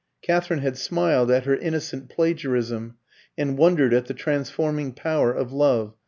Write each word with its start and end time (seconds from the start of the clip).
Katherine 0.23 0.61
had 0.61 0.77
smiled 0.79 1.29
at 1.29 1.45
her 1.45 1.55
innocent 1.55 2.09
plagiarism, 2.09 2.95
and 3.37 3.55
wondered 3.55 3.93
at 3.93 4.07
the 4.07 4.15
transforming 4.15 4.93
power 4.93 5.31
of 5.31 5.53
love. 5.53 5.93